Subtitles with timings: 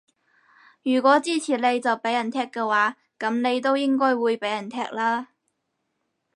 [0.81, 5.27] 如果支持你就畀人踢嘅話，噉你都應該會畀人踢啦